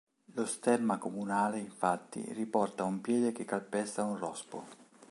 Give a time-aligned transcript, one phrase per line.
[0.33, 4.65] Lo stemma comunale infatti riporta un piede che calpesta un rospo.